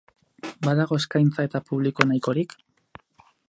[0.67, 2.57] Badago eskaintza eta publiko nahikorik?